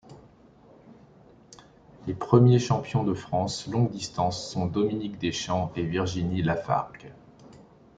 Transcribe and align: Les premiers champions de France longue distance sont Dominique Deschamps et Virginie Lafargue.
Les 2.07 2.15
premiers 2.15 2.57
champions 2.57 3.03
de 3.03 3.13
France 3.13 3.67
longue 3.67 3.91
distance 3.91 4.49
sont 4.51 4.65
Dominique 4.65 5.19
Deschamps 5.19 5.71
et 5.75 5.83
Virginie 5.85 6.41
Lafargue. 6.41 7.13